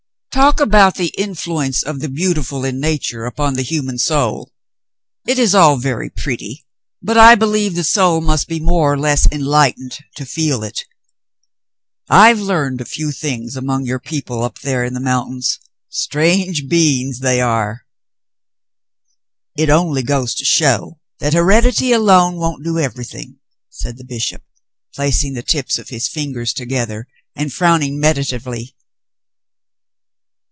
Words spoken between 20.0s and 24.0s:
goes to show that hereditv alone won't do every thing," said